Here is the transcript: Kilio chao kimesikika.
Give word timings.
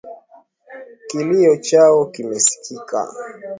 Kilio 1.09 1.57
chao 1.57 2.05
kimesikika. 2.05 3.07